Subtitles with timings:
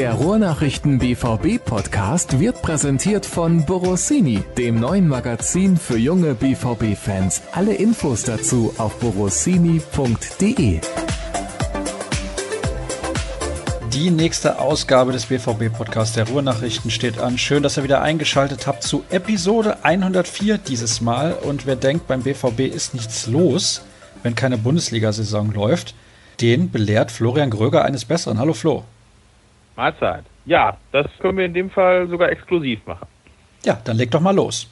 [0.00, 7.42] Der Ruhrnachrichten BVB Podcast wird präsentiert von Borossini, dem neuen Magazin für junge BVB Fans.
[7.52, 10.80] Alle Infos dazu auf borossini.de.
[13.92, 17.36] Die nächste Ausgabe des BVB Podcasts der Ruhrnachrichten steht an.
[17.36, 21.34] Schön, dass ihr wieder eingeschaltet habt zu Episode 104 dieses Mal.
[21.34, 23.82] Und wer denkt, beim BVB ist nichts los,
[24.22, 25.94] wenn keine Bundesliga-Saison läuft,
[26.40, 28.38] den belehrt Florian Gröger eines Besseren.
[28.38, 28.84] Hallo Flo.
[29.76, 30.24] Mahlzeit.
[30.44, 33.06] Ja, das können wir in dem Fall sogar exklusiv machen.
[33.64, 34.68] Ja, dann leg doch mal los.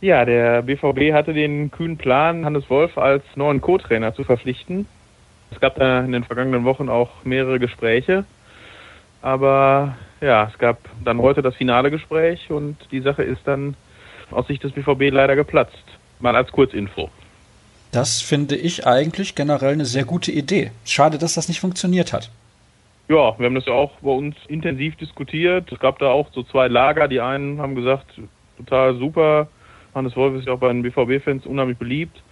[0.00, 4.86] Ja, der BVB hatte den kühnen Plan, Hannes Wolf als neuen Co-Trainer zu verpflichten.
[5.50, 8.24] Es gab da in den vergangenen Wochen auch mehrere Gespräche.
[9.22, 13.74] Aber ja, es gab dann heute das finale Gespräch und die Sache ist dann
[14.30, 15.82] aus Sicht des BVB leider geplatzt.
[16.20, 17.10] Mal als Kurzinfo.
[17.90, 20.70] Das finde ich eigentlich generell eine sehr gute Idee.
[20.84, 22.30] Schade, dass das nicht funktioniert hat.
[23.08, 25.72] Ja, wir haben das ja auch bei uns intensiv diskutiert.
[25.72, 27.08] Es gab da auch so zwei Lager.
[27.08, 28.06] Die einen haben gesagt,
[28.58, 29.48] total super.
[29.94, 32.22] Hannes Wolf ist ja auch bei den BVB-Fans unheimlich beliebt.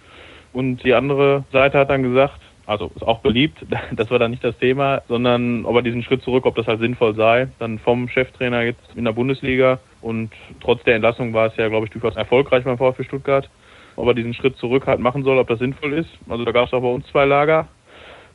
[0.53, 4.43] Und die andere Seite hat dann gesagt, also ist auch beliebt, das war dann nicht
[4.43, 8.07] das Thema, sondern ob er diesen Schritt zurück, ob das halt sinnvoll sei, dann vom
[8.07, 9.79] Cheftrainer jetzt in der Bundesliga.
[10.01, 13.49] Und trotz der Entlassung war es ja, glaube ich, durchaus erfolgreich beim VfB Stuttgart
[13.97, 16.09] ob er diesen Schritt zurück halt machen soll, ob das sinnvoll ist.
[16.29, 17.67] Also da gab es auch bei uns zwei Lager.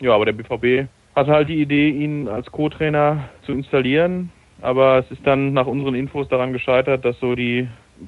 [0.00, 4.30] Ja, aber der BVB hatte halt die Idee, ihn als Co-Trainer zu installieren.
[4.60, 7.66] Aber es ist dann nach unseren Infos daran gescheitert, dass so die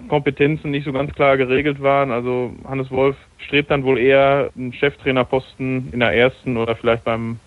[0.08, 2.10] Kompetenzen nicht so ganz klar geregelt waren.
[2.10, 7.38] Also Hannes Wolf strebt dann wohl eher einen Cheftrainerposten in der ersten oder vielleicht beim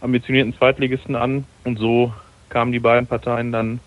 [0.00, 1.44] ambitionierten Zweitligisten an.
[1.64, 2.12] Und so
[2.48, 3.80] kamen die beiden Parteien dann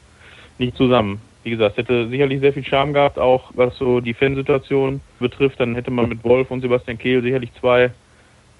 [0.58, 5.00] nicht zusammen wie gesagt, hätte sicherlich sehr viel Charme gehabt, auch was so die Fansituation
[5.18, 5.62] betrifft.
[5.62, 7.90] Dann hätte man mit Wolf und Sebastian Kehl sicherlich zwei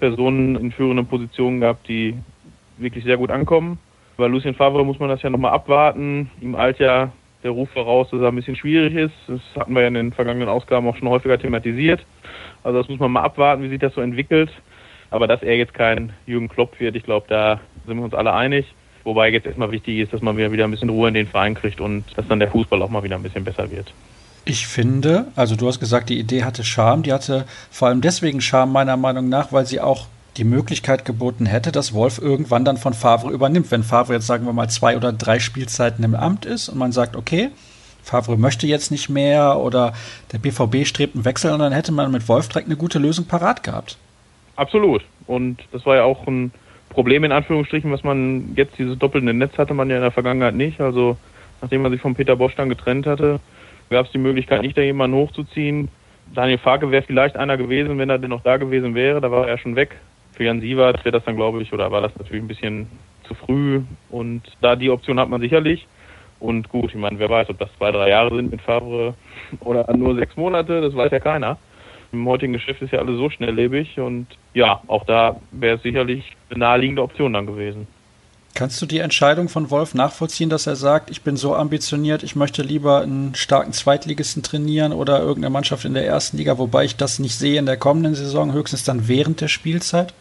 [0.00, 2.14] Personen in führenden Positionen gehabt, die
[2.78, 3.78] wirklich sehr gut ankommen.
[4.16, 6.30] Bei Lucien Favre muss man das ja nochmal abwarten.
[6.40, 7.12] Ihm eilt ja
[7.42, 9.14] der Ruf voraus, dass er ein bisschen schwierig ist.
[9.28, 12.04] Das hatten wir ja in den vergangenen Ausgaben auch schon häufiger thematisiert.
[12.64, 14.50] Also das muss man mal abwarten, wie sich das so entwickelt.
[15.10, 18.32] Aber dass er jetzt kein Jürgen Klopp wird, ich glaube, da sind wir uns alle
[18.32, 18.66] einig.
[19.04, 21.80] Wobei jetzt erstmal wichtig ist, dass man wieder ein bisschen Ruhe in den Verein kriegt
[21.80, 23.92] und dass dann der Fußball auch mal wieder ein bisschen besser wird.
[24.44, 27.02] Ich finde, also du hast gesagt, die Idee hatte Charme.
[27.04, 31.46] Die hatte vor allem deswegen Charme meiner Meinung nach, weil sie auch die Möglichkeit geboten
[31.46, 33.70] hätte, dass Wolf irgendwann dann von Favre übernimmt.
[33.70, 36.92] Wenn Favre jetzt, sagen wir mal, zwei oder drei Spielzeiten im Amt ist und man
[36.92, 37.50] sagt, okay,
[38.02, 39.92] Favre möchte jetzt nicht mehr oder
[40.32, 43.26] der BVB strebt einen Wechsel und dann hätte man mit Wolf direkt eine gute Lösung
[43.26, 43.98] parat gehabt.
[44.56, 45.04] Absolut.
[45.26, 46.52] Und das war ja auch ein
[46.88, 50.54] Problem in Anführungsstrichen, was man jetzt dieses doppelte Netz hatte man ja in der Vergangenheit
[50.54, 50.80] nicht.
[50.80, 51.16] Also
[51.60, 53.40] nachdem man sich von Peter Bosch dann getrennt hatte,
[53.90, 55.88] gab es die Möglichkeit nicht, da jemanden hochzuziehen.
[56.34, 59.20] Daniel Farke wäre vielleicht einer gewesen, wenn er denn noch da gewesen wäre.
[59.20, 59.96] Da war er schon weg.
[60.38, 62.86] Für Jan Sievert wäre das dann, glaube ich, oder war das natürlich ein bisschen
[63.24, 63.82] zu früh.
[64.08, 65.88] Und da die Option hat man sicherlich.
[66.38, 69.14] Und gut, ich meine, wer weiß, ob das zwei, drei Jahre sind mit Favre
[69.58, 71.58] oder nur sechs Monate, das weiß ja keiner.
[72.12, 76.36] Im heutigen Geschäft ist ja alles so schnelllebig und ja, auch da wäre es sicherlich
[76.50, 77.88] eine naheliegende Option dann gewesen.
[78.54, 82.36] Kannst du die Entscheidung von Wolf nachvollziehen, dass er sagt, ich bin so ambitioniert, ich
[82.36, 86.96] möchte lieber einen starken Zweitligisten trainieren oder irgendeine Mannschaft in der ersten Liga, wobei ich
[86.96, 90.14] das nicht sehe in der kommenden Saison, höchstens dann während der Spielzeit?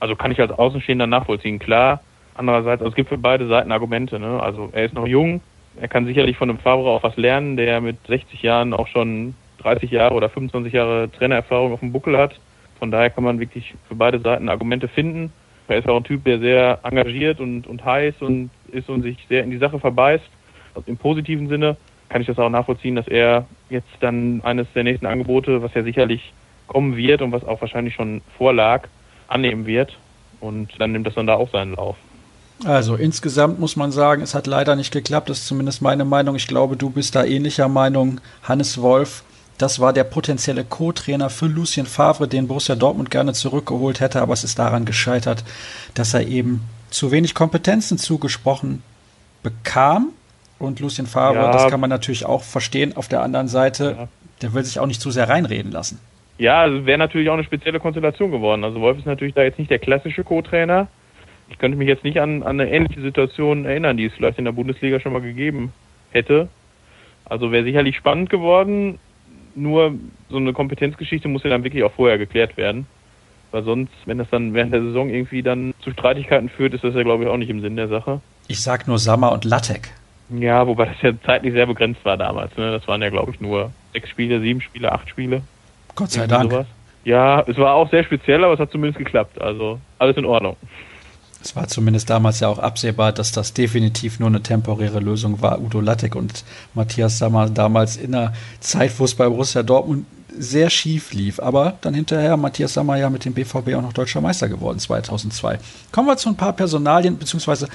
[0.00, 2.00] Also kann ich als Außenstehender nachvollziehen, klar.
[2.34, 4.18] Andererseits, also es gibt für beide Seiten Argumente.
[4.18, 4.42] Ne?
[4.42, 5.40] Also er ist noch jung,
[5.80, 9.34] er kann sicherlich von einem Favre auch was lernen, der mit 60 Jahren auch schon
[9.58, 12.38] 30 Jahre oder 25 Jahre Trainererfahrung auf dem Buckel hat.
[12.78, 15.32] Von daher kann man wirklich für beide Seiten Argumente finden.
[15.68, 19.18] Er ist auch ein Typ, der sehr engagiert und, und heiß und ist und sich
[19.28, 20.24] sehr in die Sache verbeißt.
[20.74, 21.76] Also im positiven Sinne
[22.08, 25.82] kann ich das auch nachvollziehen, dass er jetzt dann eines der nächsten Angebote, was ja
[25.82, 26.32] sicherlich
[26.66, 28.88] kommen wird und was auch wahrscheinlich schon vorlag,
[29.30, 29.96] annehmen wird.
[30.40, 31.96] Und dann nimmt das dann da auch seinen Lauf.
[32.64, 35.30] Also insgesamt muss man sagen, es hat leider nicht geklappt.
[35.30, 36.36] Das ist zumindest meine Meinung.
[36.36, 38.20] Ich glaube, du bist da ähnlicher Meinung.
[38.42, 39.22] Hannes Wolf
[39.60, 44.32] das war der potenzielle Co-Trainer für Lucien Favre, den Borussia Dortmund gerne zurückgeholt hätte, aber
[44.32, 45.44] es ist daran gescheitert,
[45.92, 48.82] dass er eben zu wenig Kompetenzen zugesprochen
[49.42, 50.12] bekam.
[50.58, 51.52] Und Lucien Favre, ja.
[51.52, 54.08] das kann man natürlich auch verstehen, auf der anderen Seite, ja.
[54.40, 55.98] der will sich auch nicht zu sehr reinreden lassen.
[56.40, 58.64] Ja, also wäre natürlich auch eine spezielle Konstellation geworden.
[58.64, 60.88] Also Wolf ist natürlich da jetzt nicht der klassische Co-Trainer.
[61.48, 64.44] Ich könnte mich jetzt nicht an, an eine ähnliche Situation erinnern, die es vielleicht in
[64.44, 65.72] der Bundesliga schon mal gegeben
[66.10, 66.48] hätte.
[67.24, 68.98] Also wäre sicherlich spannend geworden
[69.54, 69.94] nur
[70.28, 72.86] so eine Kompetenzgeschichte muss ja dann wirklich auch vorher geklärt werden.
[73.50, 76.94] Weil sonst, wenn das dann während der Saison irgendwie dann zu Streitigkeiten führt, ist das
[76.94, 78.20] ja, glaube ich, auch nicht im Sinn der Sache.
[78.46, 79.92] Ich sag nur Sammer und Lattek.
[80.28, 82.56] Ja, wobei das ja zeitlich sehr begrenzt war damals.
[82.56, 82.70] Ne?
[82.70, 85.42] Das waren ja, glaube ich, nur sechs Spiele, sieben Spiele, acht Spiele.
[86.00, 86.50] Gott sei Dank.
[86.50, 86.66] Sowas.
[87.04, 89.40] Ja, es war auch sehr speziell, aber es hat zumindest geklappt.
[89.40, 90.56] Also alles in Ordnung.
[91.42, 95.60] Es war zumindest damals ja auch absehbar, dass das definitiv nur eine temporäre Lösung war.
[95.60, 96.44] Udo Lattek und
[96.74, 100.06] Matthias Sammer damals in einer Zeit, wo es bei Borussia Dortmund
[100.38, 101.38] sehr schief lief.
[101.40, 105.58] Aber dann hinterher Matthias Sammer ja mit dem BVB auch noch deutscher Meister geworden 2002.
[105.92, 107.68] Kommen wir zu ein paar Personalien, beziehungsweise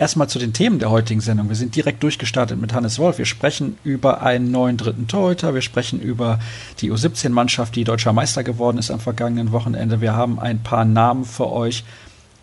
[0.00, 1.50] erstmal zu den Themen der heutigen Sendung.
[1.50, 3.18] Wir sind direkt durchgestartet mit Hannes Wolf.
[3.18, 5.54] Wir sprechen über einen neuen dritten Torhüter.
[5.54, 6.40] Wir sprechen über
[6.80, 10.00] die U17-Mannschaft, die deutscher Meister geworden ist am vergangenen Wochenende.
[10.00, 11.84] Wir haben ein paar Namen für euch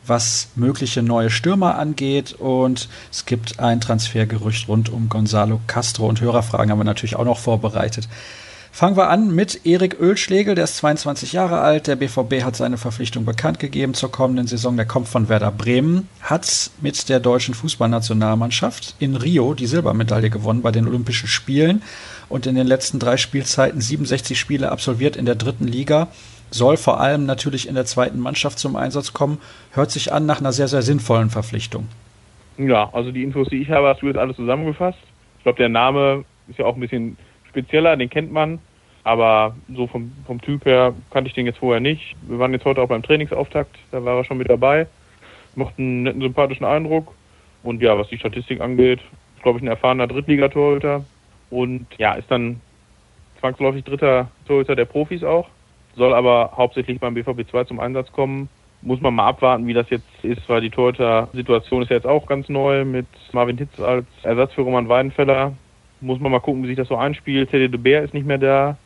[0.05, 2.33] was mögliche neue Stürmer angeht.
[2.33, 7.25] Und es gibt ein Transfergerücht rund um Gonzalo Castro und Hörerfragen haben wir natürlich auch
[7.25, 8.07] noch vorbereitet.
[8.77, 11.87] Fangen wir an mit Erik Ölschlegel, der ist 22 Jahre alt.
[11.87, 14.77] Der BVB hat seine Verpflichtung bekannt gegeben zur kommenden Saison.
[14.77, 20.61] Der kommt von Werder Bremen, hat mit der deutschen Fußballnationalmannschaft in Rio die Silbermedaille gewonnen
[20.61, 21.81] bei den Olympischen Spielen
[22.29, 26.09] und in den letzten drei Spielzeiten 67 Spiele absolviert in der dritten Liga
[26.51, 29.39] soll vor allem natürlich in der zweiten Mannschaft zum Einsatz kommen.
[29.71, 31.87] Hört sich an nach einer sehr, sehr sinnvollen Verpflichtung.
[32.59, 34.99] Ja, also die Infos, die ich habe, hast du jetzt alles zusammengefasst.
[35.39, 37.17] Ich glaube, der Name ist ja auch ein bisschen
[37.49, 38.59] spezieller, den kennt man.
[39.07, 42.15] Aber so vom, vom Typ her kannte ich den jetzt vorher nicht.
[42.27, 44.87] Wir waren jetzt heute auch beim Trainingsauftakt, da war er schon mit dabei.
[45.55, 47.13] Macht einen netten, sympathischen Eindruck.
[47.63, 48.99] Und ja, was die Statistik angeht,
[49.35, 51.03] ist, glaube ich, ein erfahrener Drittligatorhüter.
[51.49, 52.61] Und ja, ist dann
[53.39, 55.47] zwangsläufig dritter Torhüter der Profis auch
[55.97, 58.47] soll aber hauptsächlich beim BVB 2 zum Einsatz kommen.
[58.83, 62.27] Muss man mal abwarten, wie das jetzt ist, weil die Torhüter-Situation ist ja jetzt auch
[62.27, 65.53] ganz neu mit Marvin Hitz als Ersatz für Roman Weidenfeller.
[65.99, 67.49] Muss man mal gucken, wie sich das so einspielt.
[67.49, 68.77] Teddy de Beer ist nicht mehr da.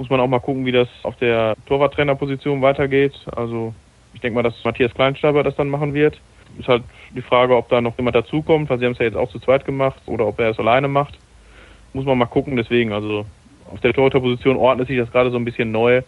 [0.00, 3.14] Muss man auch mal gucken, wie das auf der Torwarttrainerposition weitergeht.
[3.36, 3.74] Also
[4.14, 6.18] ich denke mal, dass Matthias Kleinstaber das dann machen wird.
[6.58, 6.82] Ist halt
[7.14, 9.38] die Frage, ob da noch jemand dazukommt, weil sie haben es ja jetzt auch zu
[9.38, 11.18] zweit gemacht oder ob er es alleine macht.
[11.92, 12.56] Muss man mal gucken.
[12.56, 13.26] Deswegen, also
[13.70, 16.02] auf der Torhüterposition ordnet sich das gerade so ein bisschen neu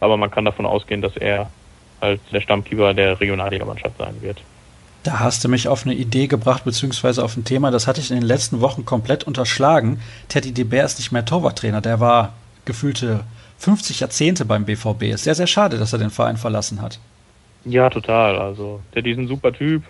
[0.00, 1.50] aber man kann davon ausgehen, dass er
[2.00, 4.40] als der Stammkeeper der Regionalligamannschaft sein wird.
[5.02, 8.10] Da hast du mich auf eine Idee gebracht, beziehungsweise auf ein Thema, das hatte ich
[8.10, 10.00] in den letzten Wochen komplett unterschlagen.
[10.28, 12.34] Teddy de Beer ist nicht mehr Torwarttrainer, der war
[12.64, 13.24] gefühlte
[13.58, 15.02] 50 Jahrzehnte beim BVB.
[15.04, 16.98] Ist sehr, sehr schade, dass er den Verein verlassen hat.
[17.64, 18.38] Ja, total.
[18.38, 19.82] Also, Teddy ist ein super Typ,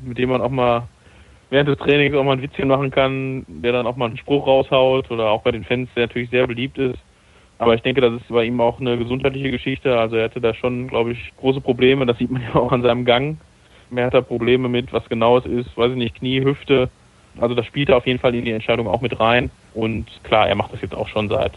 [0.00, 0.88] mit dem man auch mal
[1.50, 4.46] während des Trainings auch mal ein Witzchen machen kann, der dann auch mal einen Spruch
[4.46, 6.98] raushaut oder auch bei den Fans, der natürlich sehr beliebt ist.
[7.58, 9.98] Aber ich denke, das ist bei ihm auch eine gesundheitliche Geschichte.
[9.98, 12.04] Also er hatte da schon, glaube ich, große Probleme.
[12.04, 13.38] Das sieht man ja auch an seinem Gang.
[13.90, 16.90] Mehr hat er Probleme mit, was genau es ist, weiß ich nicht, Knie, Hüfte.
[17.38, 19.50] Also das spielte auf jeden Fall in die Entscheidung auch mit rein.
[19.74, 21.52] Und klar, er macht das jetzt auch schon seit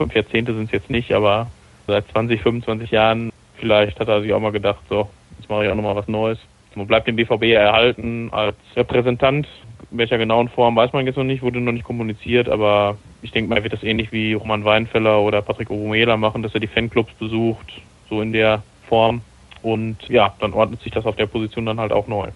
[0.00, 1.48] fünf Jahrzehnte sind es jetzt nicht, aber
[1.86, 5.70] seit 20, 25 Jahren vielleicht hat er sich auch mal gedacht, so, jetzt mache ich
[5.70, 6.38] auch nochmal was Neues.
[6.74, 9.46] Man bleibt dem BVB erhalten als Repräsentant.
[9.90, 13.32] In welcher genauen Form weiß man jetzt noch nicht, wurde noch nicht kommuniziert, aber ich
[13.32, 16.60] denke mal, er wird das ähnlich wie Roman Weinfeller oder Patrick Orumela machen, dass er
[16.60, 17.66] die Fanclubs besucht,
[18.08, 19.20] so in der Form.
[19.60, 22.28] Und ja, dann ordnet sich das auf der Position dann halt auch neu.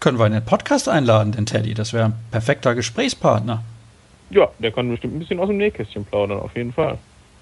[0.00, 1.74] Können wir in den Podcast einladen, den Teddy?
[1.74, 3.62] Das wäre ein perfekter Gesprächspartner.
[4.32, 6.98] Ja, der kann bestimmt ein bisschen aus dem Nähkästchen plaudern, auf jeden Fall.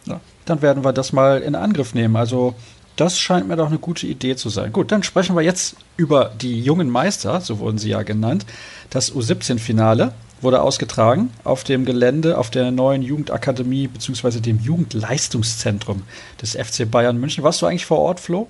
[0.07, 2.17] Ja, dann werden wir das mal in Angriff nehmen.
[2.17, 2.55] Also,
[2.97, 4.73] das scheint mir doch eine gute Idee zu sein.
[4.73, 8.45] Gut, dann sprechen wir jetzt über die jungen Meister, so wurden sie ja genannt.
[8.91, 14.41] Das U17-Finale wurde ausgetragen auf dem Gelände auf der neuen Jugendakademie bzw.
[14.41, 16.03] dem Jugendleistungszentrum
[16.41, 17.45] des FC Bayern München.
[17.45, 18.49] Warst du eigentlich vor Ort, Flo?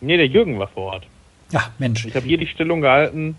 [0.00, 1.06] Nee, der Jürgen war vor Ort.
[1.50, 2.06] Ja, Mensch.
[2.06, 3.36] Ich habe hier die Stellung gehalten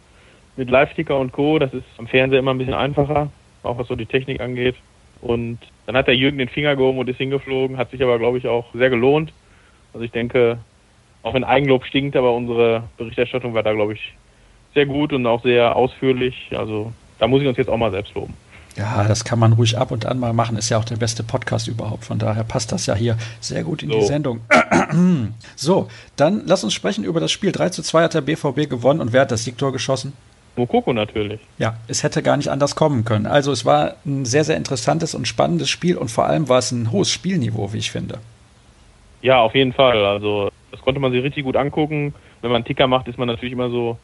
[0.58, 1.60] mit Live-Ticker und Co.
[1.60, 3.30] Das ist am Fernseher immer ein bisschen einfacher,
[3.66, 4.76] auch was so die Technik angeht.
[5.22, 8.38] Und dann hat der Jürgen den Finger gehoben und ist hingeflogen, hat sich aber, glaube
[8.38, 9.32] ich, auch sehr gelohnt.
[9.94, 10.60] Also ich denke,
[11.24, 14.14] auch wenn Eigenlob stinkt, aber unsere Berichterstattung war da, glaube ich,
[14.74, 16.52] sehr gut und auch sehr ausführlich.
[16.56, 18.34] Also da muss ich uns jetzt auch mal selbst loben.
[18.76, 20.58] Ja, das kann man ruhig ab und an mal machen.
[20.58, 22.04] Ist ja auch der beste Podcast überhaupt.
[22.04, 24.00] Von daher passt das ja hier sehr gut in so.
[24.00, 24.42] die Sendung.
[25.56, 27.54] so, dann lass uns sprechen über das Spiel.
[27.54, 30.12] 3 zu 2 hat der BVB gewonnen und wer hat das Siegtor geschossen?
[30.56, 31.40] Mokoko natürlich.
[31.58, 33.26] Ja, es hätte gar nicht anders kommen können.
[33.26, 36.72] Also es war ein sehr, sehr interessantes und spannendes Spiel und vor allem war es
[36.72, 38.20] ein hohes Spielniveau, wie ich finde.
[39.22, 40.06] Ja, auf jeden Fall.
[40.06, 42.14] Also das konnte man sich richtig gut angucken.
[42.42, 43.98] Wenn man einen Ticker macht, ist man natürlich immer so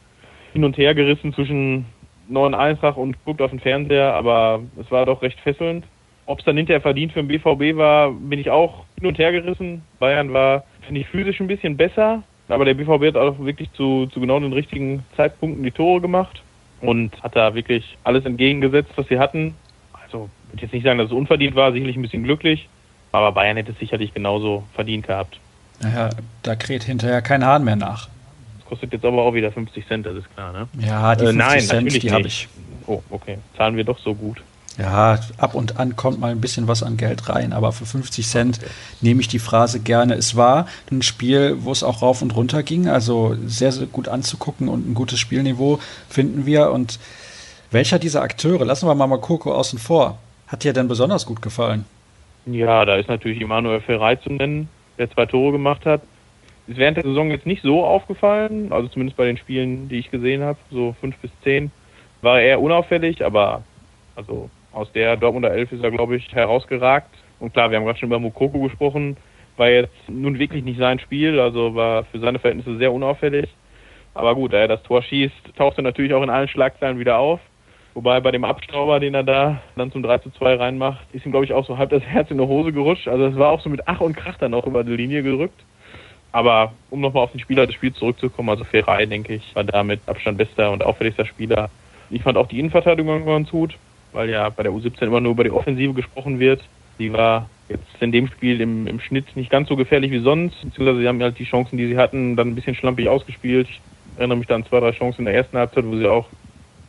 [0.52, 1.86] hin und her gerissen zwischen
[2.28, 5.84] neuen Eintrag und guckt auf den Fernseher, aber es war doch recht fesselnd.
[6.26, 9.32] Ob es dann hinterher verdient für den BVB war, bin ich auch hin und her
[9.32, 9.82] gerissen.
[9.98, 14.06] Bayern war, finde ich, physisch ein bisschen besser, aber der BVB hat auch wirklich zu,
[14.06, 16.42] zu genau den richtigen Zeitpunkten die Tore gemacht
[16.80, 19.54] und hat da wirklich alles entgegengesetzt, was sie hatten.
[20.04, 22.68] Also, ich würde jetzt nicht sagen, dass es unverdient war, sicherlich ein bisschen glücklich,
[23.12, 25.38] aber Bayern hätte es sicherlich genauso verdient gehabt.
[25.80, 26.10] Naja,
[26.42, 28.08] da kräht hinterher kein Hahn mehr nach.
[28.68, 30.68] Kostet jetzt aber auch wieder 50 Cent, das ist klar, ne?
[30.80, 32.48] Ja, die 50 äh, nein, Cent, die habe ich.
[32.86, 33.38] Oh, okay.
[33.56, 34.42] Zahlen wir doch so gut.
[34.78, 38.26] Ja, ab und an kommt mal ein bisschen was an Geld rein, aber für 50
[38.26, 38.70] Cent okay.
[39.02, 40.14] nehme ich die Phrase gerne.
[40.14, 44.08] Es war ein Spiel, wo es auch rauf und runter ging, also sehr, sehr gut
[44.08, 46.70] anzugucken und ein gutes Spielniveau finden wir.
[46.70, 46.98] Und
[47.70, 51.84] welcher dieser Akteure, lassen wir mal Makoko außen vor, hat dir denn besonders gut gefallen?
[52.46, 56.00] Ja, da ist natürlich Immanuel Ferrei zu nennen, der zwei Tore gemacht hat.
[56.66, 60.10] Ist während der Saison jetzt nicht so aufgefallen, also zumindest bei den Spielen, die ich
[60.10, 61.70] gesehen habe, so fünf bis zehn,
[62.22, 63.62] war er eher unauffällig, aber
[64.16, 67.10] also aus der Dortmunder Elf ist er, glaube ich, herausgeragt.
[67.40, 69.16] Und klar, wir haben gerade schon über Mukoko gesprochen,
[69.56, 73.48] war jetzt nun wirklich nicht sein Spiel, also war für seine Verhältnisse sehr unauffällig.
[74.14, 77.18] Aber gut, da er das Tor schießt, taucht er natürlich auch in allen Schlagzeilen wieder
[77.18, 77.40] auf.
[77.94, 81.32] Wobei bei dem Abstauber, den er da dann zum 3 zu 2 reinmacht, ist ihm,
[81.32, 83.08] glaube ich, auch so halb das Herz in die Hose gerutscht.
[83.08, 85.60] Also es war auch so mit Ach und Krach dann auch über die Linie gerückt.
[86.32, 89.82] Aber um nochmal auf den Spieler des Spiels zurückzukommen, also Ferrei, denke ich, war da
[89.82, 91.68] mit Abstand bester und auffälligster Spieler.
[92.08, 93.76] Ich fand auch die Innenverteidigung ganz gut,
[94.12, 96.62] weil ja bei der U17 immer nur über die Offensive gesprochen wird.
[96.98, 100.60] Die war jetzt in dem Spiel im, im Schnitt nicht ganz so gefährlich wie sonst,
[100.62, 103.68] beziehungsweise sie haben halt die Chancen, die sie hatten, dann ein bisschen schlampig ausgespielt.
[103.68, 103.80] Ich
[104.18, 106.28] erinnere mich da an zwei, drei Chancen in der ersten Halbzeit, wo sie auch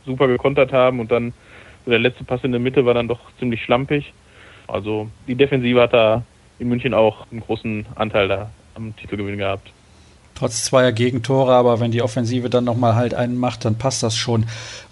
[0.04, 1.32] super gekontert haben und dann
[1.86, 4.12] der letzte Pass in der Mitte war dann doch ziemlich schlampig.
[4.66, 6.22] Also die Defensive hat da
[6.58, 9.70] in München auch einen großen Anteil da am Titelgewinn gehabt.
[10.34, 14.16] Trotz zweier Gegentore, aber wenn die Offensive dann nochmal halt einen macht, dann passt das
[14.16, 14.46] schon.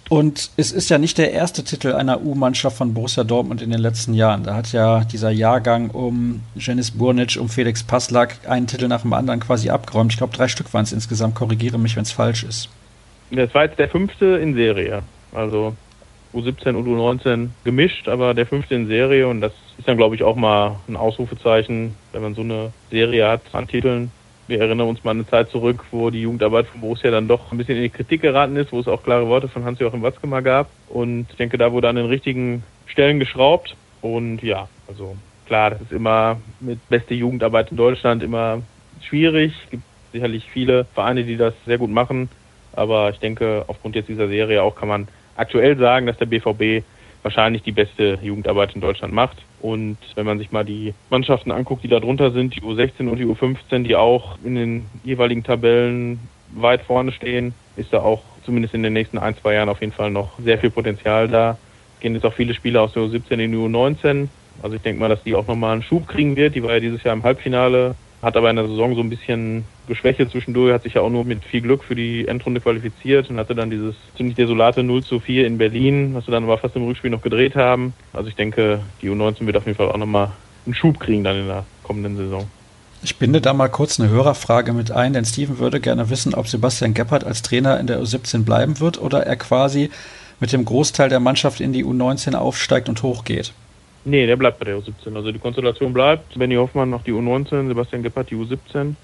[0.09, 3.81] Und es ist ja nicht der erste Titel einer U-Mannschaft von Borussia Dortmund in den
[3.81, 4.45] letzten Jahren.
[4.45, 9.15] Da hat ja dieser Jahrgang um Janis Burnic, um Felix Passlack einen Titel nach dem
[9.15, 10.13] anderen quasi abgeräumt.
[10.13, 11.35] Ich glaube, drei Stück waren es insgesamt.
[11.35, 12.69] Korrigiere mich, wenn es falsch ist.
[13.31, 15.03] Das war jetzt der fünfte in Serie.
[15.33, 15.75] Also
[16.35, 20.23] U17 und U19 gemischt, aber der fünfte in Serie und das ist dann, glaube ich,
[20.23, 24.11] auch mal ein Ausrufezeichen, wenn man so eine Serie hat an Titeln.
[24.49, 27.59] Wir erinnern uns mal eine Zeit zurück, wo die Jugendarbeit von Borussia dann doch ein
[27.59, 30.69] bisschen in die Kritik geraten ist, wo es auch klare Worte von Hans-Joachim Watzke gab.
[30.89, 33.77] Und ich denke, da wurde an den richtigen Stellen geschraubt.
[34.01, 38.63] Und ja, also klar, das ist immer mit beste Jugendarbeit in Deutschland immer
[39.01, 39.55] schwierig.
[39.65, 42.29] Es gibt sicherlich viele Vereine, die das sehr gut machen.
[42.73, 46.85] Aber ich denke, aufgrund jetzt dieser Serie auch kann man aktuell sagen, dass der BVB
[47.23, 49.38] wahrscheinlich die beste Jugendarbeit in Deutschland macht.
[49.61, 53.19] Und wenn man sich mal die Mannschaften anguckt, die da drunter sind, die U16 und
[53.19, 56.19] die U15, die auch in den jeweiligen Tabellen
[56.55, 59.93] weit vorne stehen, ist da auch zumindest in den nächsten ein, zwei Jahren auf jeden
[59.93, 61.57] Fall noch sehr viel Potenzial da.
[61.95, 64.29] Es gehen jetzt auch viele Spieler aus der U17 in die U19.
[64.62, 66.55] Also ich denke mal, dass die auch nochmal einen Schub kriegen wird.
[66.55, 69.64] Die war ja dieses Jahr im Halbfinale hat aber in der Saison so ein bisschen
[69.88, 73.38] geschwächt zwischendurch, hat sich ja auch nur mit viel Glück für die Endrunde qualifiziert und
[73.38, 76.76] hatte dann dieses ziemlich desolate 0 zu 4 in Berlin, was wir dann aber fast
[76.76, 77.95] im Rückspiel noch gedreht haben.
[78.12, 80.31] Also ich denke, die U19 wird auf jeden Fall auch nochmal
[80.64, 82.47] einen Schub kriegen dann in der kommenden Saison.
[83.02, 86.47] Ich binde da mal kurz eine Hörerfrage mit ein, denn Steven würde gerne wissen, ob
[86.47, 89.91] Sebastian Gebhardt als Trainer in der U17 bleiben wird oder er quasi
[90.38, 93.52] mit dem Großteil der Mannschaft in die U19 aufsteigt und hochgeht.
[94.05, 95.15] Nee, der bleibt bei der U17.
[95.15, 96.37] Also die Konstellation bleibt.
[96.39, 98.95] Benny Hoffmann noch die U19, Sebastian Gebhardt die U17.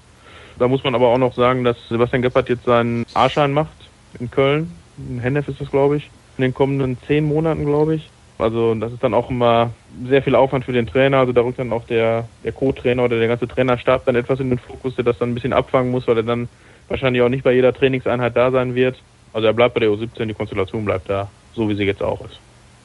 [0.57, 3.89] Da muss man aber auch noch sagen, dass Sebastian Gebhardt jetzt seinen A-Schein macht
[4.19, 4.71] in Köln.
[4.97, 6.09] In Hennef ist das, glaube ich.
[6.37, 8.09] In den kommenden zehn Monaten, glaube ich.
[8.37, 9.71] Also das ist dann auch immer
[10.05, 11.19] sehr viel Aufwand für den Trainer.
[11.19, 14.49] Also da rückt dann auch der, der Co-Trainer oder der ganze Trainerstab dann etwas in
[14.49, 16.49] den Fokus, der das dann ein bisschen abfangen muss, weil er dann
[16.89, 18.97] wahrscheinlich auch nicht bei jeder Trainingseinheit da sein wird.
[19.33, 22.23] Also er bleibt bei der U17, die Konstellation bleibt da, so wie sie jetzt auch
[22.25, 22.39] ist.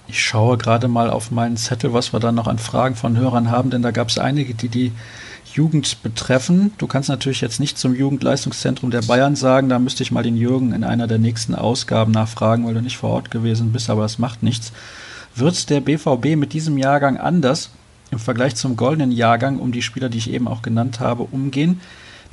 [0.06, 3.50] Ich schaue gerade mal auf meinen Zettel, was wir dann noch an Fragen von Hörern
[3.50, 4.92] haben, denn da gab es einige, die die
[5.54, 6.72] Jugend betreffen.
[6.78, 10.36] Du kannst natürlich jetzt nicht zum Jugendleistungszentrum der Bayern sagen, da müsste ich mal den
[10.36, 14.02] Jürgen in einer der nächsten Ausgaben nachfragen, weil du nicht vor Ort gewesen bist, aber
[14.02, 14.72] das macht nichts.
[15.34, 17.70] Wird der BVB mit diesem Jahrgang anders
[18.10, 21.80] im Vergleich zum goldenen Jahrgang, um die Spieler, die ich eben auch genannt habe, umgehen?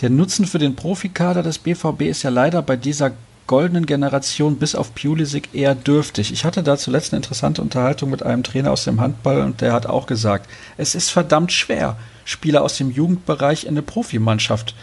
[0.02, 3.12] Der Nutzen für den Profikader des BVB ist ja leider bei dieser
[3.52, 6.32] goldenen Generation bis auf Pulisic eher dürftig.
[6.32, 9.74] Ich hatte da zuletzt eine interessante Unterhaltung mit einem Trainer aus dem Handball und der
[9.74, 14.74] hat auch gesagt, es ist verdammt schwer, Spieler aus dem Jugendbereich in eine Profimannschaft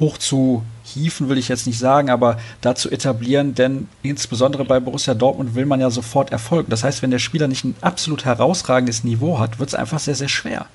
[0.00, 4.80] hoch zu hieven, will ich jetzt nicht sagen, aber da zu etablieren, denn insbesondere bei
[4.80, 6.66] Borussia Dortmund will man ja sofort Erfolg.
[6.68, 10.16] Das heißt, wenn der Spieler nicht ein absolut herausragendes Niveau hat, wird es einfach sehr,
[10.16, 10.66] sehr schwer.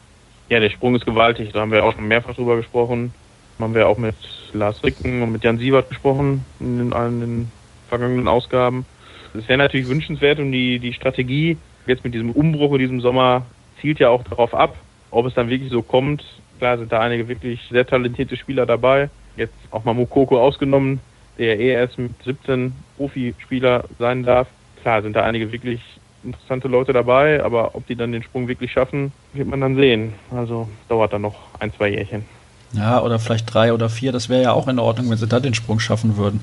[0.47, 3.13] Ja, der Sprung ist gewaltig, da haben wir auch schon mehrfach drüber gesprochen.
[3.59, 4.15] Haben wir auch mit
[4.53, 7.51] Lars Ricken und mit Jan Siebert gesprochen in den, allen den
[7.89, 8.85] vergangenen Ausgaben.
[9.33, 13.45] Es wäre natürlich wünschenswert und die, die Strategie jetzt mit diesem Umbruch in diesem Sommer
[13.79, 14.75] zielt ja auch darauf ab,
[15.09, 16.23] ob es dann wirklich so kommt.
[16.59, 19.09] Klar sind da einige wirklich sehr talentierte Spieler dabei.
[19.35, 20.99] Jetzt auch mal Mukoko ausgenommen,
[21.37, 24.47] der eh erst mit 17 Profispieler sein darf.
[24.81, 25.81] Klar sind da einige wirklich
[26.23, 30.13] interessante Leute dabei, aber ob die dann den Sprung wirklich schaffen, wird man dann sehen.
[30.29, 32.25] Also dauert dann noch ein, zwei Jährchen.
[32.73, 35.39] Ja, oder vielleicht drei oder vier, das wäre ja auch in Ordnung, wenn sie da
[35.39, 36.41] den Sprung schaffen würden.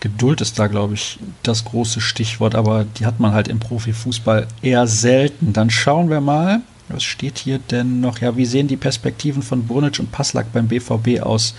[0.00, 4.46] Geduld ist da, glaube ich, das große Stichwort, aber die hat man halt im Profifußball
[4.62, 5.52] eher selten.
[5.52, 8.18] Dann schauen wir mal, was steht hier denn noch?
[8.20, 11.54] Ja, wie sehen die Perspektiven von Brunic und Passlack beim BVB aus?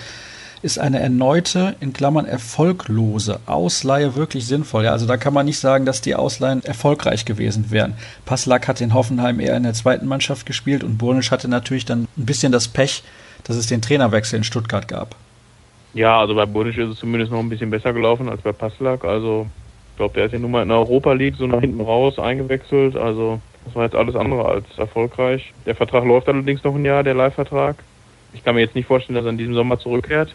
[0.62, 4.84] Ist eine erneute, in Klammern erfolglose Ausleihe wirklich sinnvoll?
[4.84, 7.94] Ja, also da kann man nicht sagen, dass die Ausleihen erfolgreich gewesen wären.
[8.26, 12.10] Passlack hat in Hoffenheim eher in der zweiten Mannschaft gespielt und Brunic hatte natürlich dann
[12.18, 13.04] ein bisschen das Pech,
[13.44, 15.16] dass es den Trainerwechsel in Stuttgart gab.
[15.94, 19.04] Ja, also bei Bodic ist es zumindest noch ein bisschen besser gelaufen als bei Passlack.
[19.04, 19.48] Also
[19.92, 22.20] ich glaube, der ist ja nun mal in der Europa League so nach hinten raus
[22.20, 22.96] eingewechselt.
[22.96, 25.54] Also das war jetzt alles andere als erfolgreich.
[25.66, 27.76] Der Vertrag läuft allerdings noch ein Jahr, der Leihvertrag.
[28.34, 30.34] Ich kann mir jetzt nicht vorstellen, dass er in diesem Sommer zurückkehrt.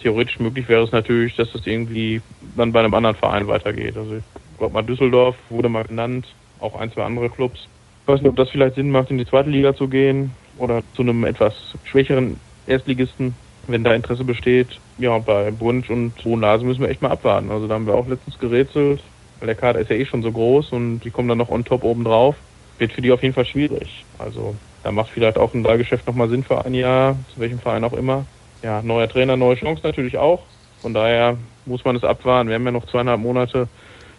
[0.00, 2.20] Theoretisch möglich wäre es natürlich, dass das irgendwie
[2.56, 3.96] dann bei einem anderen Verein weitergeht.
[3.96, 6.26] Also ich glaube mal Düsseldorf wurde mal genannt,
[6.60, 7.68] auch ein, zwei andere Clubs.
[8.04, 10.82] Ich weiß nicht, ob das vielleicht Sinn macht, in die zweite Liga zu gehen oder
[10.94, 13.34] zu einem etwas schwächeren Erstligisten
[13.66, 14.68] wenn da Interesse besteht.
[14.98, 17.50] Ja, bei Brunch und Hohenlase müssen wir echt mal abwarten.
[17.50, 19.02] Also da haben wir auch letztens gerätselt,
[19.38, 21.64] weil der Kader ist ja eh schon so groß und die kommen dann noch on
[21.64, 22.36] top oben drauf.
[22.78, 24.04] Wird für die auf jeden Fall schwierig.
[24.18, 27.84] Also da macht vielleicht auch ein Leihgeschäft nochmal Sinn für ein Jahr, zu welchem Verein
[27.84, 28.26] auch immer.
[28.62, 30.42] Ja, neuer Trainer, neue Chance natürlich auch.
[30.80, 32.48] Von daher muss man es abwarten.
[32.48, 33.68] Wir haben ja noch zweieinhalb Monate,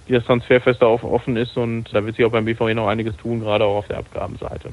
[0.07, 3.15] die das Transferfest auch offen ist und da wird sich auch beim BVE noch einiges
[3.17, 4.69] tun, gerade auch auf der Abgabenseite.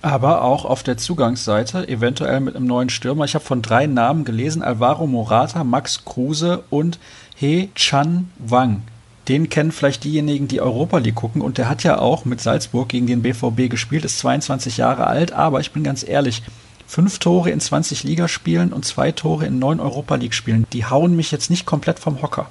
[0.00, 3.24] Aber auch auf der Zugangsseite, eventuell mit einem neuen Stürmer.
[3.24, 7.00] Ich habe von drei Namen gelesen: Alvaro Morata, Max Kruse und
[7.34, 8.82] He Chan Wang.
[9.26, 11.42] Den kennen vielleicht diejenigen, die Europa League gucken.
[11.42, 15.32] Und der hat ja auch mit Salzburg gegen den BVB gespielt, ist 22 Jahre alt.
[15.32, 16.42] Aber ich bin ganz ehrlich,
[16.86, 21.14] fünf Tore in 20 Ligaspielen und zwei Tore in neun Europa League Spielen, die hauen
[21.14, 22.48] mich jetzt nicht komplett vom Hocker.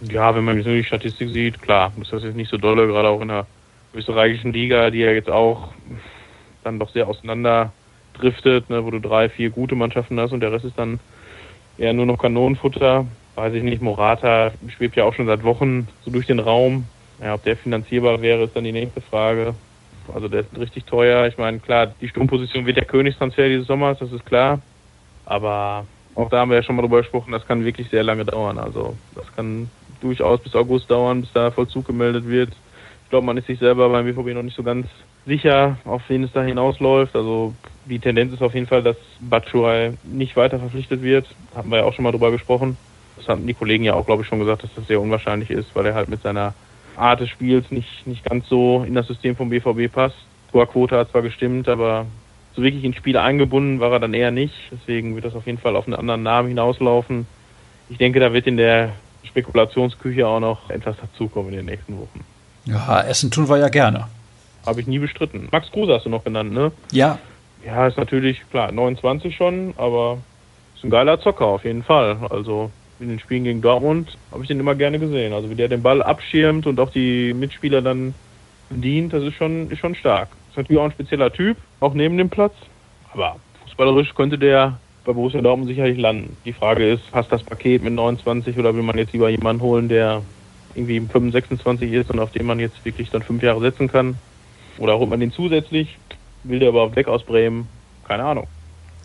[0.00, 2.86] Ja, wenn man jetzt nur die Statistik sieht, klar, ist das jetzt nicht so dolle,
[2.86, 3.46] gerade auch in der
[3.94, 5.72] österreichischen Liga, die ja jetzt auch
[6.62, 7.72] dann doch sehr auseinander
[8.14, 11.00] driftet, ne, wo du drei, vier gute Mannschaften hast und der Rest ist dann
[11.78, 13.06] eher nur noch Kanonenfutter.
[13.34, 16.84] Weiß ich nicht, Morata schwebt ja auch schon seit Wochen so durch den Raum.
[17.22, 19.54] Ja, ob der finanzierbar wäre, ist dann die nächste Frage.
[20.14, 21.26] Also der ist richtig teuer.
[21.26, 24.60] Ich meine, klar, die Sturmposition wird der Königstransfer dieses Sommers, das ist klar.
[25.26, 28.24] Aber auch da haben wir ja schon mal drüber gesprochen, das kann wirklich sehr lange
[28.24, 28.58] dauern.
[28.58, 29.68] Also das kann
[30.00, 32.50] durchaus bis August dauern, bis da Vollzug gemeldet wird.
[33.04, 34.86] Ich glaube, man ist sich selber beim BVB noch nicht so ganz
[35.26, 37.16] sicher, auf wen es da hinausläuft.
[37.16, 37.54] Also
[37.86, 41.26] die Tendenz ist auf jeden Fall, dass Batshuayi nicht weiter verpflichtet wird.
[41.54, 42.76] Hatten wir ja auch schon mal drüber gesprochen.
[43.16, 45.74] Das hatten die Kollegen ja auch, glaube ich, schon gesagt, dass das sehr unwahrscheinlich ist,
[45.74, 46.54] weil er halt mit seiner
[46.96, 50.16] Art des Spiels nicht, nicht ganz so in das System vom BVB passt.
[50.52, 52.06] Torquote hat zwar gestimmt, aber
[52.54, 54.54] so wirklich ins Spiel eingebunden war er dann eher nicht.
[54.70, 57.26] Deswegen wird das auf jeden Fall auf einen anderen Namen hinauslaufen.
[57.88, 58.92] Ich denke, da wird in der
[59.28, 62.24] Spekulationsküche auch noch etwas dazukommen in den nächsten Wochen.
[62.64, 64.08] Ja, Essen tun wir ja gerne.
[64.66, 65.48] Habe ich nie bestritten.
[65.52, 66.72] Max Kruse hast du noch genannt, ne?
[66.92, 67.18] Ja.
[67.64, 70.18] Ja, ist natürlich, klar, 29 schon, aber
[70.74, 72.18] ist ein geiler Zocker auf jeden Fall.
[72.30, 75.32] Also in den Spielen gegen Dortmund habe ich den immer gerne gesehen.
[75.32, 78.14] Also wie der den Ball abschirmt und auch die Mitspieler dann
[78.70, 80.28] bedient, das ist schon, ist schon stark.
[80.50, 82.54] Ist natürlich auch ein spezieller Typ, auch neben dem Platz.
[83.12, 86.36] Aber fußballerisch könnte der bei Borussia Dortmund sicherlich landen.
[86.44, 89.88] Die Frage ist, passt das Paket mit 29 oder will man jetzt lieber jemanden holen,
[89.88, 90.20] der
[90.74, 94.18] irgendwie 25, 26 ist und auf den man jetzt wirklich dann fünf Jahre setzen kann?
[94.76, 95.96] Oder holt man den zusätzlich?
[96.44, 97.68] Will der überhaupt weg aus Bremen?
[98.06, 98.46] Keine Ahnung.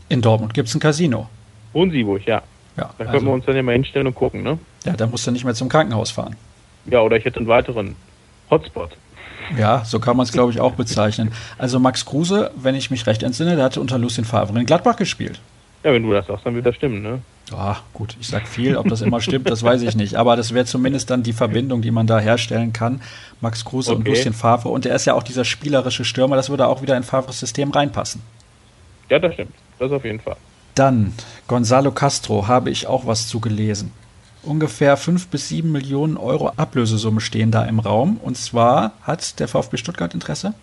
[0.09, 1.29] In Dortmund gibt es ein Casino.
[1.71, 2.41] Wohnsieburg, ja.
[2.75, 4.59] Ja, da können also, wir uns dann ja mal hinstellen und gucken, ne?
[4.83, 6.35] Ja, da musst du nicht mehr zum Krankenhaus fahren.
[6.85, 7.95] Ja, oder ich hätte einen weiteren
[8.49, 8.89] Hotspot.
[9.57, 11.31] Ja, so kann man es, glaube ich, auch bezeichnen.
[11.57, 14.97] Also Max Kruse, wenn ich mich recht entsinne, der hatte unter Lucien Favre in Gladbach
[14.97, 15.39] gespielt.
[15.83, 17.19] Ja, wenn du das sagst, dann wird das stimmen, ne?
[17.51, 20.15] Ja, gut, ich sag viel, ob das immer stimmt, das weiß ich nicht.
[20.15, 23.01] Aber das wäre zumindest dann die Verbindung, die man da herstellen kann.
[23.41, 23.99] Max Kruse okay.
[23.99, 24.69] und Lucien Favre.
[24.69, 27.71] Und er ist ja auch dieser spielerische Stürmer, das würde auch wieder in Favres System
[27.71, 28.21] reinpassen.
[29.09, 29.53] Ja, das stimmt.
[29.77, 30.37] Das auf jeden Fall.
[30.73, 31.13] Dann,
[31.47, 33.91] Gonzalo Castro, habe ich auch was zugelesen.
[34.41, 38.17] Ungefähr 5 bis 7 Millionen Euro Ablösesumme stehen da im Raum.
[38.23, 40.53] Und zwar hat der VfB Stuttgart Interesse?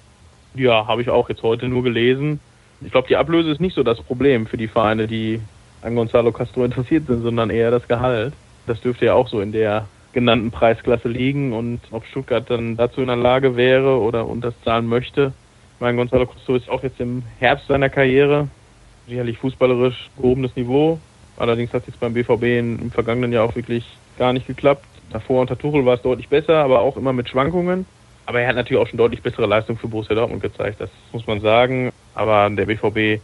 [0.54, 2.40] Ja, habe ich auch jetzt heute nur gelesen.
[2.82, 5.40] Ich glaube, die Ablöse ist nicht so das Problem für die Vereine, die
[5.82, 8.32] an Gonzalo Castro interessiert sind, sondern eher das Gehalt.
[8.66, 13.00] Das dürfte ja auch so in der genannten Preisklasse liegen und ob Stuttgart dann dazu
[13.00, 15.32] in der Lage wäre oder und das zahlen möchte.
[15.74, 18.48] Ich meine, Gonzalo Castro ist auch jetzt im Herbst seiner Karriere,
[19.08, 20.98] sicherlich fußballerisch gehobenes Niveau.
[21.36, 23.84] Allerdings hat es jetzt beim BVB im vergangenen Jahr auch wirklich
[24.18, 24.84] gar nicht geklappt.
[25.10, 27.86] Davor unter Tuchel war es deutlich besser, aber auch immer mit Schwankungen.
[28.26, 31.26] Aber er hat natürlich auch schon deutlich bessere Leistung für Borussia Dortmund gezeigt, das muss
[31.26, 31.90] man sagen.
[32.14, 33.20] Aber der BVB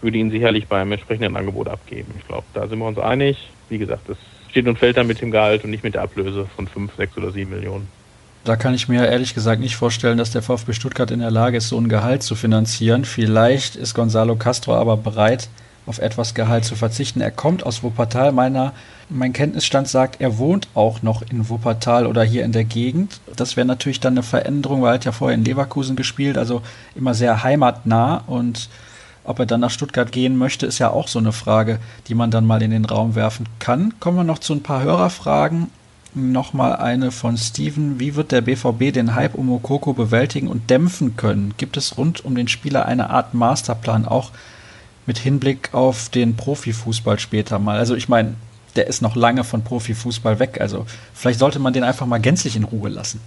[0.00, 2.14] würde ihn sicherlich beim entsprechenden Angebot abgeben.
[2.18, 3.48] Ich glaube, da sind wir uns einig.
[3.68, 4.18] Wie gesagt, das
[4.50, 7.16] steht und fällt dann mit dem Gehalt und nicht mit der Ablöse von 5, 6
[7.16, 7.88] oder 7 Millionen.
[8.44, 11.56] Da kann ich mir ehrlich gesagt nicht vorstellen, dass der VfB Stuttgart in der Lage
[11.56, 13.06] ist, so ein Gehalt zu finanzieren.
[13.06, 15.48] Vielleicht ist Gonzalo Castro aber bereit,
[15.86, 17.22] auf etwas Gehalt zu verzichten.
[17.22, 18.32] Er kommt aus Wuppertal.
[18.32, 18.74] Meiner,
[19.08, 23.20] mein Kenntnisstand sagt, er wohnt auch noch in Wuppertal oder hier in der Gegend.
[23.36, 26.62] Das wäre natürlich dann eine Veränderung, weil er hat ja vorher in Leverkusen gespielt, also
[26.94, 28.22] immer sehr heimatnah.
[28.26, 28.68] Und
[29.24, 32.30] ob er dann nach Stuttgart gehen möchte, ist ja auch so eine Frage, die man
[32.30, 33.94] dann mal in den Raum werfen kann.
[34.00, 35.70] Kommen wir noch zu ein paar Hörerfragen.
[36.14, 37.98] Nochmal eine von Steven.
[37.98, 41.54] Wie wird der BVB den Hype um Okoko bewältigen und dämpfen können?
[41.56, 44.30] Gibt es rund um den Spieler eine Art Masterplan, auch
[45.06, 47.78] mit Hinblick auf den Profifußball später mal?
[47.78, 48.34] Also ich meine,
[48.76, 50.60] der ist noch lange von Profifußball weg.
[50.60, 53.20] Also vielleicht sollte man den einfach mal gänzlich in Ruhe lassen.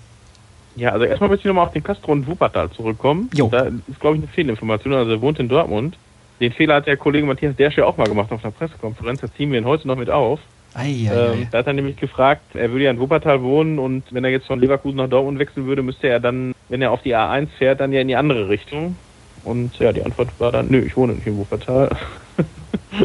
[0.75, 3.29] Ja, also erstmal möchte ich nochmal auf den Castro und Wuppertal zurückkommen.
[3.33, 3.49] Jo.
[3.49, 4.93] Da ist, glaube ich, eine Fehlinformation.
[4.93, 5.97] Also er wohnt in Dortmund.
[6.39, 9.21] Den Fehler hat der Kollege Matthias Dersch ja auch mal gemacht auf einer Pressekonferenz.
[9.21, 10.39] Das ziehen wir ihn heute noch mit auf.
[10.75, 14.03] Ei, ei, ähm, da hat er nämlich gefragt, er würde ja in Wuppertal wohnen und
[14.11, 17.01] wenn er jetzt von Leverkusen nach Dortmund wechseln würde, müsste er dann, wenn er auf
[17.01, 18.95] die A1 fährt, dann ja in die andere Richtung.
[19.43, 21.89] Und ja, die Antwort war dann, nö, ich wohne nicht in Wuppertal.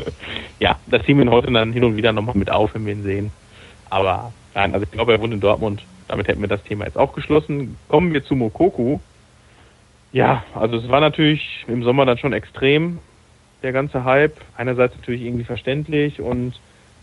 [0.62, 2.92] ja, das ziehen wir ihn heute dann hin und wieder nochmal mit auf, wenn wir
[2.92, 3.32] ihn sehen.
[3.90, 5.82] Aber nein, also ich glaube, er wohnt in Dortmund.
[6.06, 7.76] Damit hätten wir das Thema jetzt auch geschlossen.
[7.88, 9.00] Kommen wir zu Mokoku.
[10.12, 13.00] Ja, also es war natürlich im Sommer dann schon extrem,
[13.64, 14.36] der ganze Hype.
[14.56, 16.54] Einerseits natürlich irgendwie verständlich und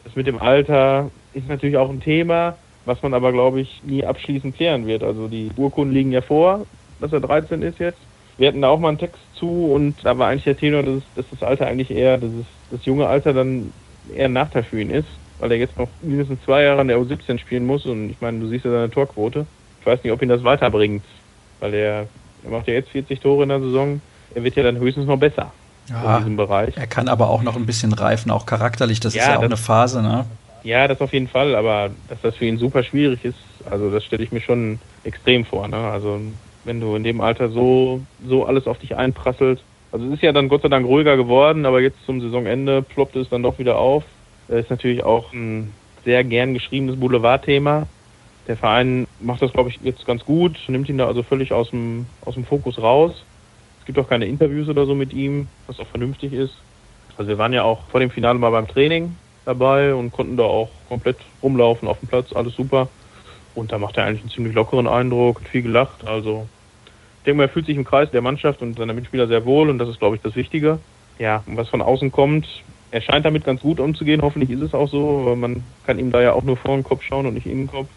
[0.05, 4.05] das mit dem Alter ist natürlich auch ein Thema, was man aber, glaube ich, nie
[4.05, 5.03] abschließend klären wird.
[5.03, 6.65] Also die Urkunden liegen ja vor,
[7.01, 7.99] dass er 13 ist jetzt.
[8.39, 11.03] Wir hatten da auch mal einen Text zu und da war eigentlich der Tenor, dass,
[11.15, 13.73] dass das Alter eigentlich eher, dass es, das junge Alter dann
[14.15, 16.99] eher ein Nachteil für ihn ist, weil er jetzt noch mindestens zwei Jahre an der
[16.99, 19.45] U17 spielen muss und ich meine, du siehst ja seine Torquote.
[19.81, 21.03] Ich weiß nicht, ob ihn das weiterbringt,
[21.59, 22.07] weil er,
[22.43, 24.01] er macht ja jetzt 40 Tore in der Saison.
[24.33, 25.51] Er wird ja dann höchstens noch besser
[25.89, 26.77] ja, in diesem Bereich.
[26.77, 29.01] Er kann aber auch noch ein bisschen reifen, auch charakterlich.
[29.01, 30.25] Das ja, ist ja auch das, eine Phase, ne?
[30.63, 33.37] Ja, das auf jeden Fall, aber dass das für ihn super schwierig ist,
[33.69, 35.67] also das stelle ich mir schon extrem vor.
[35.67, 35.77] Ne?
[35.77, 36.19] Also
[36.69, 39.61] wenn du in dem Alter so, so alles auf dich einprasselt.
[39.91, 43.19] Also es ist ja dann Gott sei Dank ruhiger geworden, aber jetzt zum Saisonende ploppte
[43.19, 44.03] es dann doch wieder auf.
[44.47, 45.73] Das ist natürlich auch ein
[46.05, 47.87] sehr gern geschriebenes Boulevardthema.
[48.47, 51.71] Der Verein macht das, glaube ich, jetzt ganz gut, nimmt ihn da also völlig aus
[51.71, 53.23] dem, aus dem Fokus raus
[53.89, 56.53] gibt auch keine Interviews oder so mit ihm, was auch vernünftig ist.
[57.17, 60.43] Also wir waren ja auch vor dem Finale mal beim Training dabei und konnten da
[60.43, 62.87] auch komplett rumlaufen auf dem Platz, alles super.
[63.55, 66.05] Und da macht er eigentlich einen ziemlich lockeren Eindruck, viel gelacht.
[66.05, 66.47] Also
[67.19, 69.69] ich denke mal, er fühlt sich im Kreis der Mannschaft und seiner Mitspieler sehr wohl
[69.69, 70.79] und das ist, glaube ich, das Wichtige.
[71.19, 72.47] Ja, und was von außen kommt,
[72.91, 74.21] er scheint damit ganz gut umzugehen.
[74.21, 76.83] Hoffentlich ist es auch so, weil man kann ihm da ja auch nur vor den
[76.83, 77.87] Kopf schauen und nicht in den Kopf.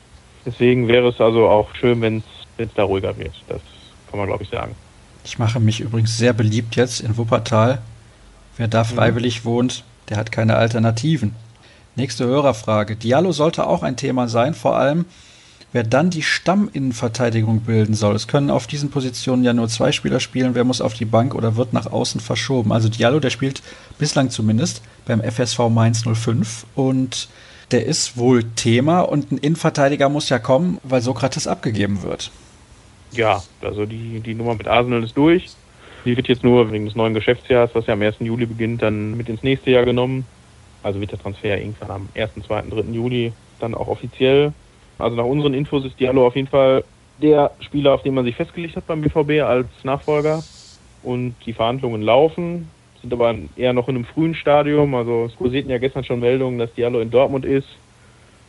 [0.44, 2.22] Deswegen wäre es also auch schön, wenn
[2.58, 3.32] es da ruhiger wird.
[3.48, 3.60] Das
[4.10, 4.74] kann man, glaube ich, sagen.
[5.24, 7.80] Ich mache mich übrigens sehr beliebt jetzt in Wuppertal.
[8.56, 8.86] Wer da mhm.
[8.86, 9.48] freiwillig mhm.
[9.48, 11.34] wohnt, der hat keine Alternativen.
[11.94, 12.96] Nächste Hörerfrage.
[12.96, 15.04] Diallo sollte auch ein Thema sein, vor allem
[15.72, 18.14] wer dann die Stamminnenverteidigung bilden soll.
[18.14, 20.54] Es können auf diesen Positionen ja nur zwei Spieler spielen.
[20.54, 22.72] Wer muss auf die Bank oder wird nach außen verschoben?
[22.72, 23.62] Also Diallo, der spielt
[23.98, 27.28] bislang zumindest beim FSV Mainz 05 und
[27.70, 32.30] der ist wohl Thema und ein Innenverteidiger muss ja kommen, weil Sokrates abgegeben wird.
[33.12, 35.50] Ja, also die, die Nummer mit Arsenal ist durch.
[36.04, 38.16] Die wird jetzt nur wegen des neuen Geschäftsjahres, was ja am 1.
[38.20, 40.26] Juli beginnt, dann mit ins nächste Jahr genommen.
[40.82, 42.80] Also wird der Transfer irgendwann am 1., 2., 3.
[42.92, 44.52] Juli dann auch offiziell.
[45.02, 46.84] Also nach unseren Infos ist Diallo auf jeden Fall
[47.20, 50.42] der Spieler, auf den man sich festgelegt hat beim BVB als Nachfolger.
[51.02, 52.68] Und die Verhandlungen laufen,
[53.00, 54.94] sind aber eher noch in einem frühen Stadium.
[54.94, 57.66] Also es kursierten ja gestern schon Meldungen, dass Diallo in Dortmund ist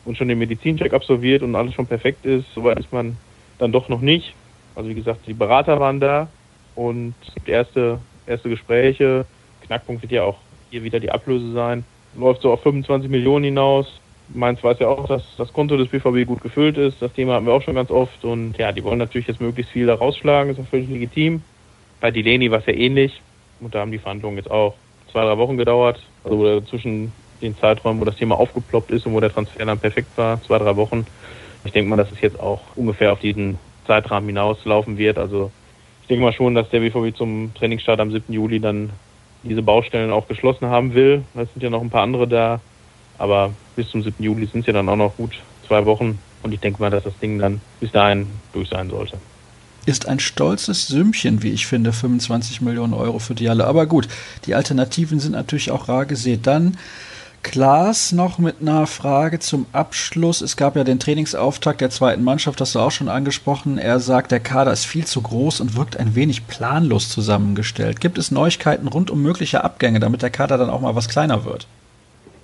[0.06, 2.46] und schon den Medizincheck absolviert und alles schon perfekt ist.
[2.54, 3.18] Soweit ist man
[3.58, 4.34] dann doch noch nicht.
[4.76, 6.28] Also wie gesagt, die Berater waren da
[6.76, 7.16] und
[7.48, 9.26] erste, erste Gespräche.
[9.66, 10.38] Knackpunkt wird ja auch
[10.70, 11.84] hier wieder die Ablöse sein.
[12.16, 13.88] Läuft so auf 25 Millionen hinaus.
[14.30, 17.02] Mainz weiß ja auch, dass das Konto des BVB gut gefüllt ist.
[17.02, 18.24] Das Thema hatten wir auch schon ganz oft.
[18.24, 20.52] Und ja, die wollen natürlich jetzt möglichst viel da rausschlagen.
[20.52, 21.42] Ist auch völlig legitim.
[22.00, 23.22] Bei Delaney war es ja ähnlich.
[23.60, 24.76] Und da haben die Verhandlungen jetzt auch
[25.12, 26.02] zwei, drei Wochen gedauert.
[26.24, 30.18] Also zwischen den Zeiträumen, wo das Thema aufgeploppt ist und wo der Transfer dann perfekt
[30.18, 31.06] war, zwei, drei Wochen.
[31.66, 35.18] Ich denke mal, das ist jetzt auch ungefähr auf diesen Zeitrahmen hinauslaufen wird.
[35.18, 35.52] Also
[36.02, 38.34] ich denke mal schon, dass der BVB zum Trainingsstart am 7.
[38.34, 38.90] Juli dann
[39.44, 41.24] diese Baustellen auch geschlossen haben will.
[41.36, 42.62] Es sind ja noch ein paar andere da,
[43.17, 44.23] aber bis zum 7.
[44.23, 45.32] Juli sind es ja dann auch noch gut
[45.67, 49.17] zwei Wochen und ich denke mal, dass das Ding dann bis dahin durch sein sollte.
[49.86, 53.67] Ist ein stolzes Sümmchen, wie ich finde, 25 Millionen Euro für die alle.
[53.67, 54.08] Aber gut,
[54.45, 56.41] die Alternativen sind natürlich auch rar gesehen.
[56.41, 56.78] Dann
[57.43, 60.39] Klaas noch mit einer Frage zum Abschluss.
[60.39, 63.78] Es gab ja den Trainingsauftakt der zweiten Mannschaft, das hast du auch schon angesprochen.
[63.78, 67.99] Er sagt, der Kader ist viel zu groß und wirkt ein wenig planlos zusammengestellt.
[67.99, 71.43] Gibt es Neuigkeiten rund um mögliche Abgänge, damit der Kader dann auch mal was kleiner
[71.43, 71.67] wird?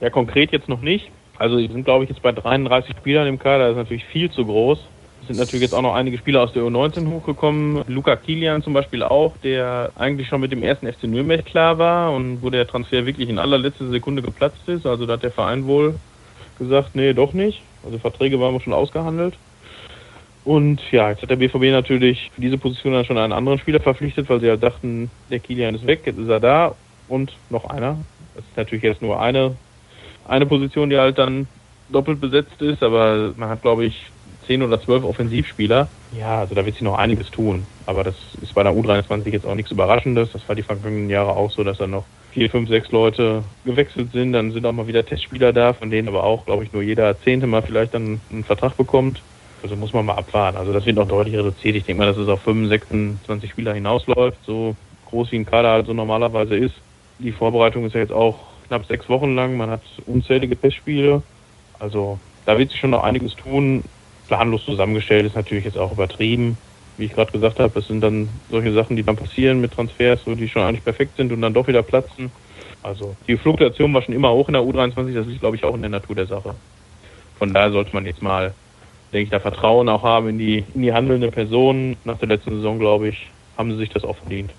[0.01, 1.11] Ja, konkret jetzt noch nicht.
[1.37, 3.65] Also, die sind, glaube ich, jetzt bei 33 Spielern im Kader.
[3.65, 4.79] Das ist natürlich viel zu groß.
[5.21, 7.83] Es sind natürlich jetzt auch noch einige Spieler aus der U19 hochgekommen.
[7.87, 12.13] Luca Kilian zum Beispiel auch, der eigentlich schon mit dem ersten FC Nürnberg klar war
[12.13, 14.85] und wo der Transfer wirklich in allerletzter Sekunde geplatzt ist.
[14.85, 15.95] Also da hat der Verein wohl
[16.57, 17.61] gesagt, nee, doch nicht.
[17.85, 19.35] Also Verträge waren schon ausgehandelt.
[20.45, 23.79] Und ja, jetzt hat der BVB natürlich für diese Position dann schon einen anderen Spieler
[23.79, 26.75] verpflichtet, weil sie ja halt dachten, der Kilian ist weg, jetzt ist er da
[27.07, 27.97] und noch einer.
[28.35, 29.55] Das ist natürlich jetzt nur eine,
[30.29, 31.47] eine Position, die halt dann
[31.91, 33.95] doppelt besetzt ist, aber man hat, glaube ich,
[34.45, 35.89] zehn oder zwölf Offensivspieler.
[36.17, 37.63] Ja, also da wird sich noch einiges tun.
[37.85, 40.29] Aber das ist bei der U23 jetzt auch nichts Überraschendes.
[40.31, 44.11] Das war die vergangenen Jahre auch so, dass dann noch vier, fünf, sechs Leute gewechselt
[44.11, 44.33] sind.
[44.33, 47.19] Dann sind auch mal wieder Testspieler da, von denen aber auch, glaube ich, nur jeder
[47.21, 49.19] Zehnte mal vielleicht dann einen Vertrag bekommt.
[49.63, 50.57] Also muss man mal abwarten.
[50.57, 51.75] Also das wird noch deutlich reduziert.
[51.75, 54.75] Ich denke mal, dass es auf 25, 26 Spieler hinausläuft, so
[55.09, 56.75] groß wie ein Kader halt so normalerweise ist.
[57.19, 59.57] Die Vorbereitung ist ja jetzt auch knapp sechs Wochen lang.
[59.57, 61.21] Man hat unzählige Testspiele.
[61.79, 63.83] Also da wird sich schon noch einiges tun.
[64.27, 66.57] Planlos zusammengestellt ist natürlich jetzt auch übertrieben.
[66.97, 70.21] Wie ich gerade gesagt habe, das sind dann solche Sachen, die dann passieren mit Transfers,
[70.23, 72.31] so die schon eigentlich perfekt sind und dann doch wieder platzen.
[72.83, 75.75] Also die Fluktuation war schon immer hoch in der U23, das liegt glaube ich auch
[75.75, 76.55] in der Natur der Sache.
[77.37, 78.53] Von daher sollte man jetzt mal
[79.11, 81.97] denke ich, da Vertrauen auch haben in die, in die handelnde Person.
[82.03, 84.51] Nach der letzten Saison, glaube ich, haben sie sich das auch verdient.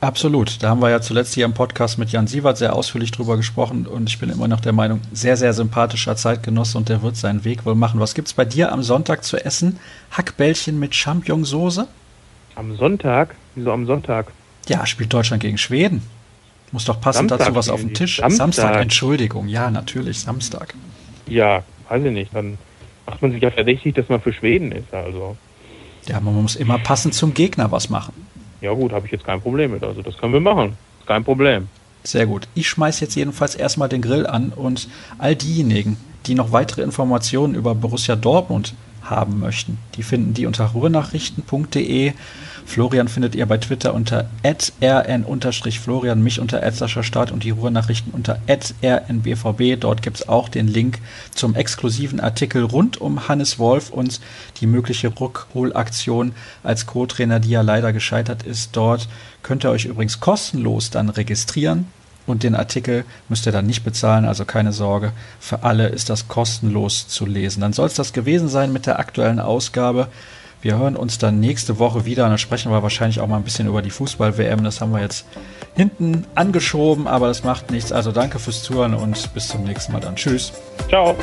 [0.00, 0.62] Absolut.
[0.62, 3.86] Da haben wir ja zuletzt hier im Podcast mit Jan Sievert sehr ausführlich drüber gesprochen
[3.86, 7.44] und ich bin immer noch der Meinung, sehr, sehr sympathischer Zeitgenosse und der wird seinen
[7.44, 7.98] Weg wohl machen.
[7.98, 9.80] Was gibt es bei dir am Sonntag zu essen?
[10.12, 11.86] Hackbällchen mit Champignonsauce?
[12.54, 13.34] Am Sonntag?
[13.56, 14.32] Wieso am Sonntag?
[14.68, 16.02] Ja, spielt Deutschland gegen Schweden.
[16.70, 18.18] Muss doch passend Samstag dazu was auf dem Tisch.
[18.18, 18.38] Samstag.
[18.38, 19.48] Samstag, Entschuldigung.
[19.48, 20.74] Ja, natürlich, Samstag.
[21.26, 22.34] Ja, weiß ich nicht.
[22.34, 22.58] Dann
[23.06, 24.92] macht man sich ja verdächtig, dass man für Schweden ist.
[24.92, 25.36] Also.
[26.06, 28.12] Ja, man muss immer passend zum Gegner was machen.
[28.60, 29.82] Ja gut, habe ich jetzt kein Problem mit.
[29.82, 30.76] Also das können wir machen.
[31.06, 31.68] Kein Problem.
[32.02, 32.48] Sehr gut.
[32.54, 37.54] Ich schmeiß jetzt jedenfalls erstmal den Grill an und all diejenigen, die noch weitere Informationen
[37.54, 42.12] über Borussia Dortmund haben möchten, die finden die unter ruhrnachrichten.de
[42.68, 49.76] Florian findet ihr bei Twitter unter rn-florian, mich unter Start und die Ruhrnachrichten unter rnbvb.
[49.80, 50.98] Dort gibt es auch den Link
[51.34, 54.20] zum exklusiven Artikel rund um Hannes Wolf und
[54.60, 58.76] die mögliche Rückholaktion als Co-Trainer, die ja leider gescheitert ist.
[58.76, 59.08] Dort
[59.42, 61.86] könnt ihr euch übrigens kostenlos dann registrieren.
[62.26, 65.12] Und den Artikel müsst ihr dann nicht bezahlen, also keine Sorge.
[65.40, 67.62] Für alle ist das kostenlos zu lesen.
[67.62, 70.08] Dann soll es das gewesen sein mit der aktuellen Ausgabe.
[70.60, 73.44] Wir hören uns dann nächste Woche wieder und dann sprechen wir wahrscheinlich auch mal ein
[73.44, 74.64] bisschen über die Fußball-WM.
[74.64, 75.24] Das haben wir jetzt
[75.76, 77.92] hinten angeschoben, aber das macht nichts.
[77.92, 80.16] Also danke fürs Zuhören und bis zum nächsten Mal dann.
[80.16, 80.52] Tschüss.
[80.88, 81.16] Ciao.